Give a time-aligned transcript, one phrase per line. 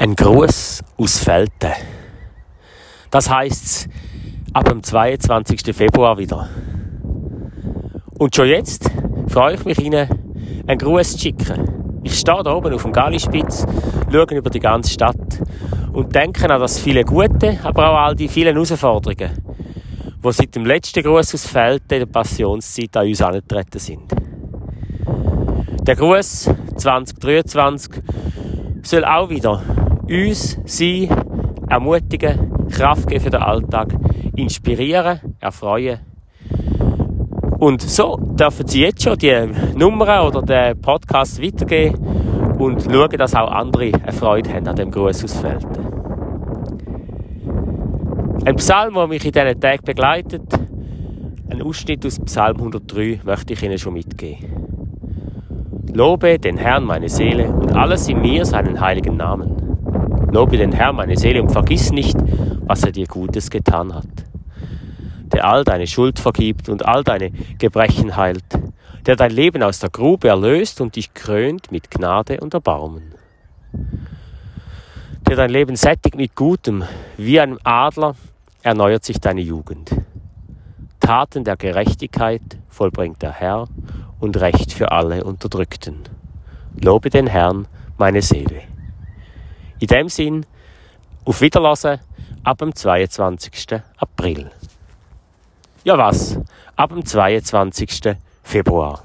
[0.00, 1.72] Ein Gruß aus Felten.
[3.10, 3.88] Das heißt
[4.52, 5.74] ab dem 22.
[5.74, 6.48] Februar wieder.
[8.16, 8.88] Und schon jetzt
[9.26, 10.08] freue ich mich Ihnen,
[10.68, 12.00] einen Gruß zu schicken.
[12.04, 13.66] Ich stehe da oben auf dem Gallispitz,
[14.12, 15.42] schaue über die ganze Stadt
[15.92, 19.32] und denke an das viele Gute, aber auch all die vielen Herausforderungen,
[20.24, 24.12] die seit dem letzten Gruß aus Felten in der Passionszeit an uns angetreten sind.
[25.82, 28.00] Der Gruß 2023
[28.84, 29.60] soll auch wieder
[30.08, 31.08] uns, sie
[31.68, 33.94] ermutigen, Kraft geben für den Alltag,
[34.36, 36.00] inspirieren, erfreuen.
[37.58, 39.34] Und so dürfen Sie jetzt schon die
[39.74, 41.96] Nummern oder den Podcast weitergeben
[42.58, 45.88] und schauen, dass auch andere eine Freude haben an dem Gruß aus Felden.
[48.44, 50.42] Ein Psalm, der mich in diesen Tagen begleitet,
[51.50, 54.68] ein Ausschnitt aus Psalm 103, möchte ich Ihnen schon mitgeben.
[55.92, 59.57] Lobe den Herrn meine Seele und alles in mir seinen heiligen Namen.
[60.30, 62.16] Lobe den Herrn meine Seele und vergiss nicht,
[62.66, 64.06] was er dir Gutes getan hat.
[65.32, 68.44] Der all deine Schuld vergibt und all deine Gebrechen heilt,
[69.06, 73.14] der dein Leben aus der Grube erlöst und dich krönt mit Gnade und Erbarmen.
[75.26, 76.84] Der dein Leben sättigt mit Gutem,
[77.16, 78.14] wie einem Adler
[78.62, 79.94] erneuert sich deine Jugend.
[81.00, 83.66] Taten der Gerechtigkeit vollbringt der Herr
[84.20, 86.00] und Recht für alle Unterdrückten.
[86.82, 88.62] Lobe den Herrn, meine Seele.
[89.80, 90.44] In dem Sinn,
[91.24, 92.00] auf Wiederlassen
[92.42, 93.80] ab dem 22.
[93.96, 94.50] April.
[95.84, 96.38] Ja was?
[96.74, 98.16] Ab dem 22.
[98.42, 99.04] Februar.